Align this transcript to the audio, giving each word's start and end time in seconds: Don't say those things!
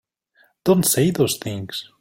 Don't 0.65 0.83
say 0.83 1.11
those 1.11 1.37
things! 1.37 1.85